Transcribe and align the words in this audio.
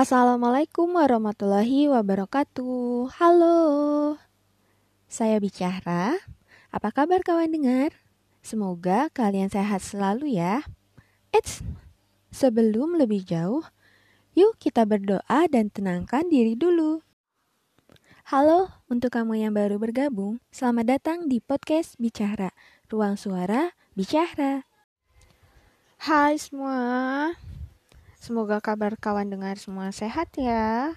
Assalamualaikum 0.00 0.96
warahmatullahi 0.96 1.92
wabarakatuh. 1.92 3.12
Halo, 3.20 4.16
saya 5.12 5.36
bicara. 5.36 6.16
Apa 6.72 6.88
kabar 6.88 7.20
kawan 7.20 7.52
dengar? 7.52 7.92
Semoga 8.40 9.12
kalian 9.12 9.52
sehat 9.52 9.84
selalu 9.84 10.40
ya. 10.40 10.64
Eits, 11.36 11.60
sebelum 12.32 12.96
lebih 12.96 13.28
jauh, 13.28 13.60
yuk 14.32 14.56
kita 14.56 14.88
berdoa 14.88 15.44
dan 15.52 15.68
tenangkan 15.68 16.24
diri 16.32 16.56
dulu. 16.56 17.04
Halo, 18.32 18.72
untuk 18.88 19.12
kamu 19.12 19.36
yang 19.36 19.52
baru 19.52 19.76
bergabung, 19.76 20.40
selamat 20.48 20.96
datang 20.96 21.28
di 21.28 21.44
podcast 21.44 22.00
Bicara, 22.00 22.56
ruang 22.88 23.20
suara 23.20 23.76
Bicara. 23.92 24.64
Hai 26.00 26.40
semua, 26.40 27.36
Semoga 28.20 28.60
kabar 28.60 29.00
kawan 29.00 29.32
dengar 29.32 29.56
semua 29.56 29.88
sehat 29.96 30.28
ya. 30.36 30.92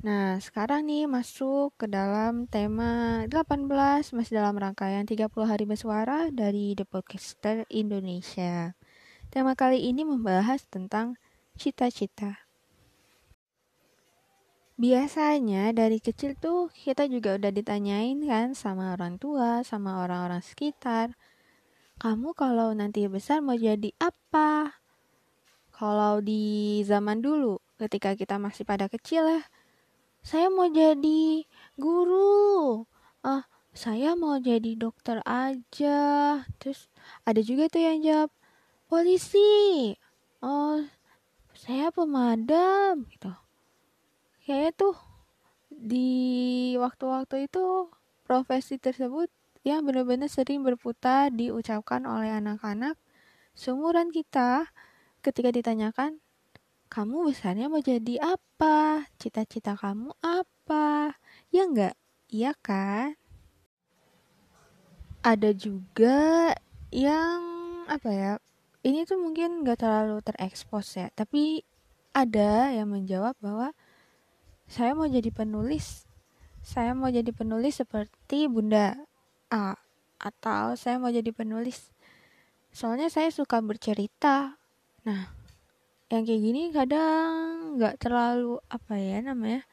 Nah, 0.00 0.40
sekarang 0.40 0.88
nih 0.88 1.04
masuk 1.04 1.76
ke 1.76 1.84
dalam 1.84 2.48
tema 2.48 3.20
18 3.28 3.68
masih 4.16 4.40
dalam 4.40 4.56
rangkaian 4.56 5.04
30 5.04 5.28
hari 5.44 5.68
bersuara 5.68 6.32
dari 6.32 6.72
The 6.72 6.88
Podcaster 6.88 7.68
Indonesia. 7.68 8.72
Tema 9.28 9.52
kali 9.52 9.92
ini 9.92 10.08
membahas 10.08 10.64
tentang 10.72 11.20
cita-cita. 11.60 12.48
Biasanya 14.80 15.76
dari 15.76 16.00
kecil 16.00 16.32
tuh 16.32 16.72
kita 16.72 17.12
juga 17.12 17.36
udah 17.36 17.52
ditanyain 17.52 18.24
kan 18.24 18.56
sama 18.56 18.96
orang 18.96 19.20
tua, 19.20 19.60
sama 19.68 20.00
orang-orang 20.00 20.40
sekitar. 20.40 21.12
Kamu 22.00 22.32
kalau 22.32 22.72
nanti 22.72 23.04
besar 23.04 23.44
mau 23.44 23.52
jadi 23.52 23.92
apa? 24.00 24.77
Kalau 25.78 26.18
di 26.18 26.82
zaman 26.82 27.22
dulu, 27.22 27.62
ketika 27.78 28.18
kita 28.18 28.34
masih 28.34 28.66
pada 28.66 28.90
kecil 28.90 29.22
ya, 29.30 29.46
saya 30.26 30.50
mau 30.50 30.66
jadi 30.66 31.46
guru. 31.78 32.82
Ah, 33.22 33.46
saya 33.70 34.18
mau 34.18 34.42
jadi 34.42 34.74
dokter 34.74 35.22
aja. 35.22 36.42
Terus 36.58 36.90
ada 37.22 37.38
juga 37.38 37.70
tuh 37.70 37.78
yang 37.78 38.02
jawab 38.02 38.30
polisi. 38.90 39.94
Oh, 40.42 40.82
saya 41.54 41.94
pemadam 41.94 43.06
gitu. 43.14 43.30
Kayaknya 44.42 44.72
tuh 44.74 44.96
di 45.70 46.74
waktu-waktu 46.74 47.46
itu 47.46 47.86
profesi 48.26 48.82
tersebut 48.82 49.30
yang 49.62 49.86
benar-benar 49.86 50.26
sering 50.26 50.66
berputar 50.66 51.30
diucapkan 51.30 52.02
oleh 52.02 52.34
anak-anak 52.34 52.98
seumuran 53.54 54.10
kita 54.10 54.70
ketika 55.22 55.50
ditanyakan, 55.50 56.22
kamu 56.88 57.30
besarnya 57.30 57.68
mau 57.68 57.82
jadi 57.84 58.20
apa? 58.22 59.06
Cita-cita 59.20 59.76
kamu 59.76 60.16
apa? 60.24 61.14
Ya 61.52 61.68
enggak? 61.68 61.94
Iya 62.28 62.52
kan? 62.60 63.16
Ada 65.24 65.52
juga 65.52 66.52
yang 66.92 67.40
apa 67.88 68.08
ya? 68.08 68.32
Ini 68.84 69.04
tuh 69.04 69.20
mungkin 69.20 69.64
nggak 69.66 69.84
terlalu 69.84 70.22
terekspos 70.24 70.96
ya, 70.96 71.08
tapi 71.12 71.66
ada 72.16 72.72
yang 72.72 72.88
menjawab 72.88 73.36
bahwa 73.42 73.74
saya 74.68 74.92
mau 74.92 75.08
jadi 75.08 75.32
penulis. 75.32 76.04
Saya 76.60 76.92
mau 76.92 77.08
jadi 77.08 77.32
penulis 77.32 77.80
seperti 77.80 78.50
Bunda 78.50 78.96
A 79.48 79.76
atau 80.20 80.74
saya 80.74 81.00
mau 81.00 81.08
jadi 81.08 81.30
penulis. 81.32 81.88
Soalnya 82.74 83.08
saya 83.08 83.32
suka 83.32 83.64
bercerita, 83.64 84.57
Nah, 85.08 85.24
yang 86.12 86.28
kayak 86.28 86.42
gini 86.44 86.68
kadang 86.68 87.80
nggak 87.80 87.96
terlalu 87.96 88.60
apa 88.68 89.00
ya 89.00 89.24
namanya, 89.24 89.64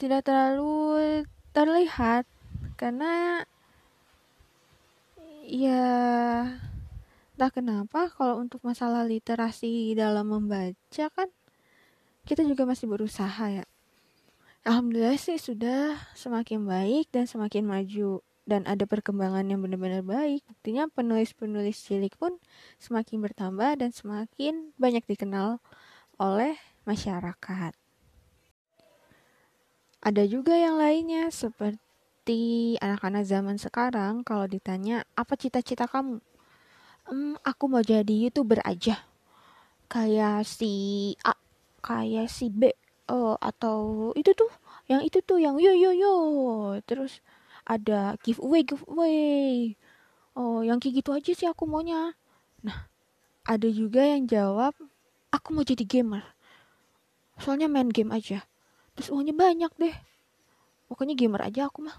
tidak 0.00 0.24
terlalu 0.24 1.28
terlihat 1.52 2.24
karena 2.80 3.44
ya 5.44 5.84
entah 7.36 7.52
kenapa 7.52 8.08
kalau 8.16 8.40
untuk 8.40 8.64
masalah 8.64 9.04
literasi 9.04 9.92
dalam 9.92 10.32
membaca 10.32 11.04
kan 11.12 11.28
kita 12.24 12.48
juga 12.48 12.64
masih 12.64 12.88
berusaha 12.88 13.44
ya. 13.60 13.68
Alhamdulillah 14.64 15.20
sih 15.20 15.36
sudah 15.36 16.00
semakin 16.16 16.64
baik 16.64 17.12
dan 17.12 17.28
semakin 17.28 17.68
maju 17.68 18.24
dan 18.50 18.66
ada 18.66 18.82
perkembangan 18.90 19.46
yang 19.46 19.62
benar-benar 19.62 20.02
baik. 20.02 20.42
Buktinya 20.50 20.90
penulis-penulis 20.90 21.86
cilik 21.86 22.18
pun 22.18 22.42
semakin 22.82 23.22
bertambah 23.22 23.78
dan 23.78 23.94
semakin 23.94 24.74
banyak 24.74 25.06
dikenal 25.06 25.62
oleh 26.18 26.58
masyarakat. 26.82 27.72
Ada 30.00 30.24
juga 30.26 30.58
yang 30.58 30.80
lainnya 30.80 31.30
seperti 31.30 32.74
anak-anak 32.82 33.22
zaman 33.22 33.56
sekarang 33.60 34.26
kalau 34.26 34.50
ditanya 34.50 35.06
apa 35.14 35.38
cita-cita 35.38 35.86
kamu? 35.86 36.18
Hmm, 37.06 37.36
aku 37.46 37.64
mau 37.70 37.84
jadi 37.84 38.28
youtuber 38.28 38.58
aja. 38.66 39.06
Kayak 39.92 40.48
si 40.48 40.72
A, 41.22 41.36
kayak 41.84 42.32
si 42.32 42.48
B, 42.48 42.72
oh, 43.12 43.36
atau 43.42 44.10
itu 44.14 44.32
tuh, 44.32 44.48
yang 44.88 45.02
itu 45.04 45.20
tuh 45.20 45.36
yang 45.36 45.58
yo 45.60 45.74
yo 45.74 45.90
yo. 45.92 46.14
Terus 46.86 47.20
ada 47.70 48.18
giveaway 48.26 48.66
giveaway. 48.66 49.78
Oh 50.34 50.66
yang 50.66 50.82
kayak 50.82 51.06
gitu 51.06 51.14
aja 51.14 51.30
sih 51.30 51.46
aku 51.46 51.70
maunya. 51.70 52.18
Nah 52.66 52.90
ada 53.46 53.70
juga 53.70 54.02
yang 54.02 54.26
jawab 54.26 54.74
aku 55.30 55.54
mau 55.54 55.62
jadi 55.62 55.86
gamer. 55.86 56.26
Soalnya 57.38 57.70
main 57.70 57.86
game 57.86 58.10
aja. 58.10 58.42
Terus 58.98 59.14
uangnya 59.14 59.32
banyak 59.38 59.70
deh. 59.78 59.96
Pokoknya 60.90 61.14
gamer 61.14 61.46
aja 61.46 61.70
aku 61.70 61.86
mah. 61.86 61.94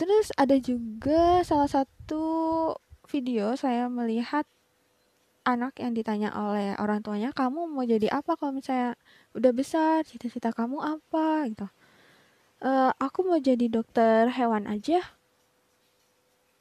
Terus 0.00 0.34
ada 0.34 0.58
juga 0.58 1.46
salah 1.46 1.70
satu 1.70 2.24
video 3.06 3.54
saya 3.54 3.86
melihat 3.86 4.48
anak 5.46 5.78
yang 5.78 5.94
ditanya 5.96 6.30
oleh 6.36 6.76
orang 6.76 7.00
tuanya 7.00 7.32
kamu 7.32 7.68
mau 7.70 7.84
jadi 7.86 8.12
apa 8.12 8.34
kalau 8.34 8.52
misalnya 8.58 8.98
udah 9.38 9.52
besar? 9.54 10.02
Cita-cita 10.02 10.50
kamu 10.50 10.82
apa? 10.82 11.46
Gitu 11.46 11.68
uh, 12.64 12.92
aku 13.00 13.24
mau 13.26 13.40
jadi 13.40 13.66
dokter 13.68 14.28
hewan 14.32 14.68
aja. 14.68 15.00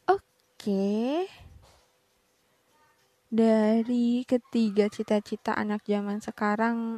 Oke. 0.08 0.20
Okay. 0.60 1.16
Dari 3.30 4.26
ketiga 4.26 4.90
cita-cita 4.90 5.54
anak 5.54 5.86
zaman 5.86 6.18
sekarang 6.18 6.98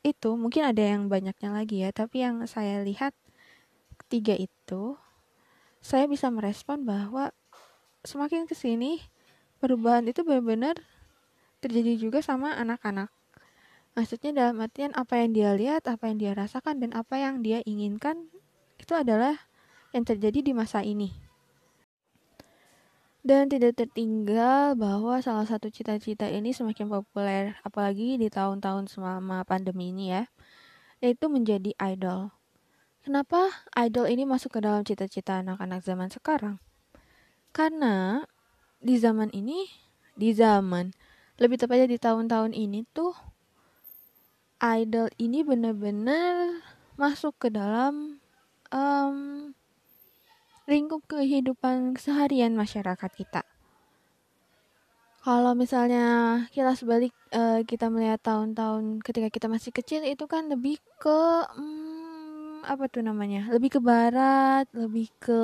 itu 0.00 0.32
mungkin 0.38 0.64
ada 0.64 0.80
yang 0.80 1.12
banyaknya 1.12 1.52
lagi 1.52 1.84
ya, 1.84 1.92
tapi 1.92 2.24
yang 2.24 2.46
saya 2.48 2.80
lihat 2.80 3.12
ketiga 4.00 4.32
itu 4.38 4.96
saya 5.84 6.08
bisa 6.08 6.32
merespon 6.32 6.88
bahwa 6.88 7.34
semakin 8.08 8.48
ke 8.48 8.56
sini 8.56 9.04
perubahan 9.60 10.06
itu 10.08 10.24
benar-benar 10.24 10.80
terjadi 11.60 11.98
juga 11.98 12.18
sama 12.24 12.54
anak-anak. 12.56 13.10
Maksudnya 13.96 14.32
dalam 14.32 14.60
artian 14.60 14.92
apa 14.92 15.20
yang 15.20 15.30
dia 15.32 15.50
lihat, 15.56 15.88
apa 15.88 16.08
yang 16.08 16.20
dia 16.20 16.32
rasakan, 16.36 16.84
dan 16.84 16.92
apa 16.92 17.16
yang 17.16 17.40
dia 17.40 17.64
inginkan 17.64 18.28
itu 18.86 18.94
adalah 18.94 19.34
yang 19.90 20.06
terjadi 20.06 20.46
di 20.46 20.52
masa 20.54 20.86
ini. 20.86 21.10
Dan 23.26 23.50
tidak 23.50 23.74
tertinggal 23.74 24.78
bahwa 24.78 25.18
salah 25.18 25.42
satu 25.42 25.66
cita-cita 25.66 26.30
ini 26.30 26.54
semakin 26.54 26.86
populer, 26.86 27.58
apalagi 27.66 28.14
di 28.14 28.30
tahun-tahun 28.30 28.86
selama 28.86 29.42
pandemi 29.42 29.90
ini 29.90 30.14
ya, 30.14 30.30
yaitu 31.02 31.26
menjadi 31.26 31.74
idol. 31.82 32.30
Kenapa 33.02 33.66
idol 33.74 34.06
ini 34.06 34.22
masuk 34.22 34.54
ke 34.54 34.60
dalam 34.62 34.86
cita-cita 34.86 35.42
anak-anak 35.42 35.82
zaman 35.82 36.06
sekarang? 36.06 36.62
Karena 37.50 38.22
di 38.78 38.94
zaman 39.02 39.34
ini, 39.34 39.66
di 40.14 40.30
zaman, 40.30 40.94
lebih 41.42 41.58
tepatnya 41.58 41.90
di 41.90 41.98
tahun-tahun 41.98 42.54
ini 42.54 42.86
tuh, 42.94 43.18
idol 44.62 45.10
ini 45.18 45.42
benar-benar 45.42 46.62
masuk 46.94 47.34
ke 47.42 47.50
dalam 47.50 48.15
um, 48.76 49.16
lingkup 50.68 51.00
kehidupan 51.08 51.96
seharian 51.96 52.52
masyarakat 52.52 53.10
kita. 53.16 53.42
Kalau 55.26 55.58
misalnya 55.58 56.06
kita 56.54 56.78
sebalik 56.78 57.10
uh, 57.34 57.66
kita 57.66 57.90
melihat 57.90 58.22
tahun-tahun 58.22 59.02
ketika 59.02 59.26
kita 59.26 59.46
masih 59.50 59.74
kecil 59.74 60.06
itu 60.06 60.22
kan 60.30 60.46
lebih 60.46 60.78
ke 61.02 61.20
um, 61.58 62.62
apa 62.62 62.86
tuh 62.86 63.02
namanya? 63.02 63.50
Lebih 63.50 63.78
ke 63.78 63.80
barat, 63.82 64.70
lebih 64.70 65.10
ke 65.18 65.42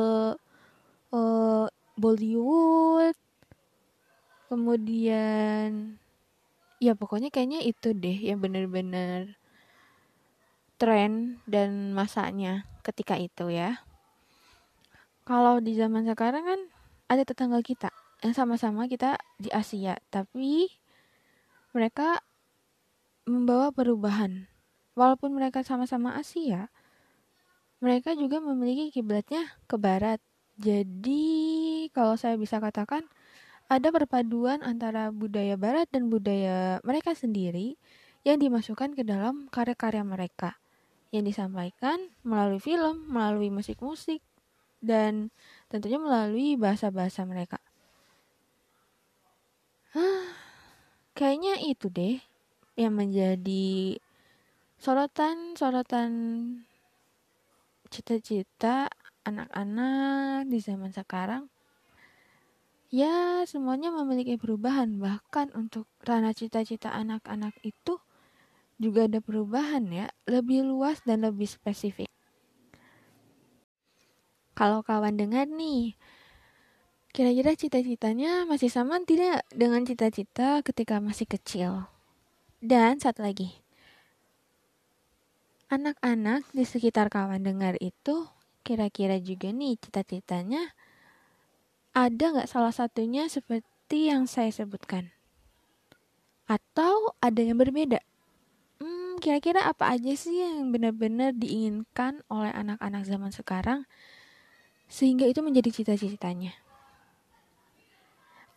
uh, 1.11 1.67
Bollywood. 1.99 3.19
Kemudian 4.47 5.99
ya 6.79 6.93
pokoknya 6.95 7.35
kayaknya 7.35 7.67
itu 7.67 7.91
deh 7.95 8.19
yang 8.23 8.39
bener-bener 8.39 9.35
tren 10.79 11.43
dan 11.47 11.95
masanya 11.95 12.67
ketika 12.83 13.15
itu 13.17 13.49
ya. 13.49 13.81
Kalau 15.23 15.63
di 15.63 15.79
zaman 15.79 16.03
sekarang 16.03 16.43
kan 16.43 16.61
ada 17.07 17.23
tetangga 17.23 17.63
kita 17.63 17.95
yang 18.23 18.35
sama-sama 18.35 18.87
kita 18.87 19.19
di 19.39 19.51
Asia, 19.51 19.99
tapi 20.11 20.71
mereka 21.75 22.23
membawa 23.27 23.71
perubahan. 23.75 24.47
Walaupun 24.95 25.33
mereka 25.33 25.65
sama-sama 25.65 26.15
Asia, 26.15 26.69
mereka 27.83 28.15
juga 28.15 28.39
memiliki 28.39 28.95
kiblatnya 28.95 29.47
ke 29.67 29.75
barat. 29.81 30.23
Jadi, 30.61 31.89
kalau 31.97 32.15
saya 32.15 32.37
bisa 32.37 32.61
katakan, 32.61 33.03
ada 33.67 33.89
perpaduan 33.89 34.61
antara 34.63 35.09
budaya 35.11 35.57
barat 35.57 35.89
dan 35.89 36.13
budaya 36.13 36.79
mereka 36.85 37.17
sendiri 37.17 37.81
yang 38.23 38.39
dimasukkan 38.39 38.95
ke 38.95 39.03
dalam 39.03 39.49
karya-karya 39.51 40.05
mereka 40.07 40.62
yang 41.13 41.29
disampaikan 41.29 42.09
melalui 42.25 42.59
film, 42.59 43.05
melalui 43.13 43.53
musik-musik, 43.53 44.25
dan 44.81 45.29
tentunya 45.69 46.01
melalui 46.01 46.57
bahasa-bahasa 46.57 47.29
mereka. 47.29 47.61
Hah, 49.93 50.33
kayaknya 51.13 51.61
itu 51.61 51.93
deh 51.93 52.17
yang 52.81 52.97
menjadi 52.97 54.01
sorotan-sorotan 54.81 56.11
cita-cita 57.93 58.89
anak-anak 59.29 60.49
di 60.49 60.59
zaman 60.59 60.97
sekarang. 60.97 61.53
Ya, 62.93 63.45
semuanya 63.49 63.93
memiliki 63.93 64.41
perubahan. 64.41 65.01
Bahkan 65.01 65.57
untuk 65.57 65.89
ranah 66.05 66.33
cita-cita 66.37 66.93
anak-anak 66.93 67.57
itu 67.65 68.01
juga 68.83 69.07
ada 69.07 69.23
perubahan 69.23 69.87
ya, 69.87 70.11
lebih 70.27 70.67
luas 70.67 70.99
dan 71.07 71.23
lebih 71.23 71.47
spesifik. 71.47 72.11
Kalau 74.59 74.83
kawan 74.83 75.15
dengar 75.15 75.47
nih, 75.47 75.95
kira-kira 77.15 77.55
cita-citanya 77.55 78.45
masih 78.45 78.69
sama 78.69 78.99
tidak 79.07 79.47
dengan 79.55 79.87
cita-cita 79.87 80.67
ketika 80.67 80.99
masih 80.99 81.31
kecil? 81.31 81.87
Dan 82.59 82.99
satu 82.99 83.23
lagi, 83.23 83.63
anak-anak 85.73 86.45
di 86.53 86.69
sekitar 86.69 87.09
kawan 87.09 87.41
dengar 87.47 87.81
itu 87.81 88.29
kira-kira 88.61 89.17
juga 89.19 89.51
nih 89.51 89.81
cita-citanya 89.81 90.77
ada 91.97 92.25
nggak 92.33 92.49
salah 92.49 92.77
satunya 92.77 93.25
seperti 93.33 94.13
yang 94.13 94.29
saya 94.29 94.53
sebutkan? 94.53 95.13
Atau 96.45 97.17
ada 97.25 97.41
yang 97.41 97.57
berbeda? 97.57 98.05
Kira-kira 99.23 99.63
apa 99.71 99.95
aja 99.95 100.19
sih 100.19 100.43
yang 100.43 100.75
benar-benar 100.75 101.31
diinginkan 101.31 102.27
oleh 102.27 102.51
anak-anak 102.51 103.07
zaman 103.07 103.31
sekarang 103.31 103.87
sehingga 104.91 105.31
itu 105.31 105.47
menjadi 105.47 105.71
cita-citanya? 105.71 106.51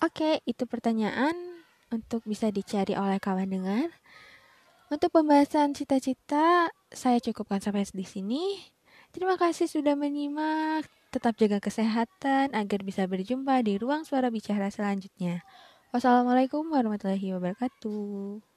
Oke, 0.01 0.41
itu 0.49 0.65
pertanyaan 0.65 1.37
untuk 1.93 2.25
bisa 2.25 2.49
dicari 2.49 2.97
oleh 2.97 3.21
kawan 3.21 3.45
dengar. 3.45 3.93
Untuk 4.89 5.13
pembahasan 5.13 5.77
cita-cita, 5.77 6.73
saya 6.89 7.17
cukupkan 7.21 7.61
sampai 7.61 7.85
di 7.85 8.05
sini. 8.05 8.57
Terima 9.13 9.37
kasih 9.37 9.65
sudah 9.69 9.93
menyimak. 9.93 10.85
Tetap 11.13 11.37
jaga 11.37 11.61
kesehatan 11.61 12.57
agar 12.57 12.79
bisa 12.81 13.05
berjumpa 13.05 13.61
di 13.61 13.77
ruang 13.77 14.01
suara 14.01 14.33
bicara 14.33 14.73
selanjutnya. 14.73 15.45
Wassalamualaikum 15.89 16.69
warahmatullahi 16.69 17.33
wabarakatuh. 17.37 18.45